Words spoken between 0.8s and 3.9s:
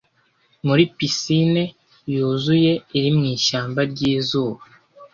pisine yuzuye iri mu ishyamba